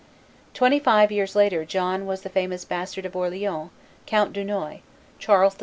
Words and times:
Twenty 0.55 0.79
five 0.79 1.11
years 1.11 1.35
later 1.35 1.63
John 1.63 2.07
was 2.07 2.23
the 2.23 2.29
famous 2.29 2.65
Bastard 2.65 3.05
of 3.05 3.15
Orleans, 3.15 3.69
Count 4.07 4.33
Dunois, 4.33 4.79
Charles 5.19 5.53
VII. 5.53 5.59